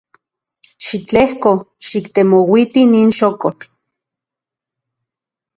[0.85, 1.51] Xitlejko
[1.89, 3.67] xiktemouiti nin xokotl.